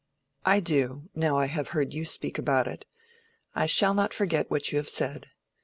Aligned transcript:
"I 0.45 0.61
do, 0.61 1.11
now 1.13 1.37
I 1.37 1.45
have 1.45 1.67
heard 1.77 1.93
you 1.93 2.05
speak 2.05 2.39
about 2.39 2.65
it. 2.65 2.85
I 3.53 3.67
shall 3.67 3.93
not 3.93 4.15
forget 4.15 4.49
what 4.49 4.71
you 4.71 4.79
have 4.79 4.89
said. 4.89 5.27